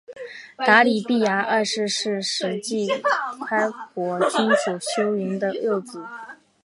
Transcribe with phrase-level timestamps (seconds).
[0.57, 2.99] 答里必牙二世是是实皆
[3.45, 6.03] 开国君主修云的幼子。